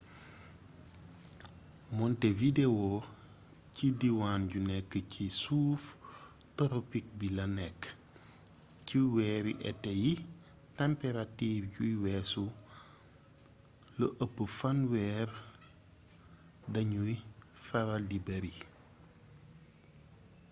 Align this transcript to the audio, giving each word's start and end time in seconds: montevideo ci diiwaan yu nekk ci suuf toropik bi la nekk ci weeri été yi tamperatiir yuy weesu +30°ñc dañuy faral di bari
montevideo 1.97 2.87
ci 3.75 3.87
diiwaan 3.99 4.41
yu 4.51 4.59
nekk 4.71 4.91
ci 5.11 5.25
suuf 5.41 5.81
toropik 6.57 7.05
bi 7.19 7.27
la 7.37 7.45
nekk 7.59 7.79
ci 8.85 8.97
weeri 9.15 9.53
été 9.69 9.91
yi 10.03 10.13
tamperatiir 10.77 11.61
yuy 11.75 11.93
weesu 12.03 12.45
+30°ñc 14.39 15.29
dañuy 16.73 17.11
faral 17.65 18.03
di 18.11 18.17
bari 18.27 18.53